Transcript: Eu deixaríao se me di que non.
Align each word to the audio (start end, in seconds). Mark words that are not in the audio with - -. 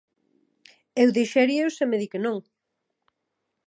Eu 1.03 1.09
deixaríao 1.17 1.69
se 1.77 1.83
me 1.89 1.97
di 2.01 2.07
que 2.11 2.23
non. 2.25 2.37